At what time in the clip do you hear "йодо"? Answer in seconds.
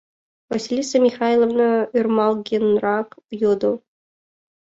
3.41-3.73